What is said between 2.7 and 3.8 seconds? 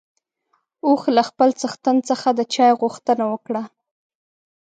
غوښتنه وکړه.